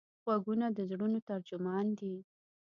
[0.23, 2.13] غوږونه د زړونو ترجمان دي